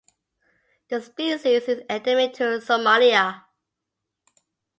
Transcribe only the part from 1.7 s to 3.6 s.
endemic to Somalia.